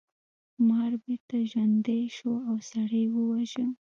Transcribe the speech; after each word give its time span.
مار 0.67 0.91
بیرته 1.03 1.37
ژوندی 1.51 2.01
شو 2.15 2.31
او 2.47 2.55
سړی 2.69 3.01
یې 3.07 3.11
وواژه. 3.15 3.65